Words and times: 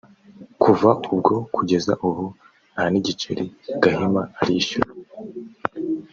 Kuva 0.63 0.89
ubwo 1.13 1.33
kugeza 1.55 1.91
ubu 2.07 2.25
nta 2.73 2.83
nigiceri 2.91 3.45
Gahima 3.83 4.21
arishyura 4.41 4.89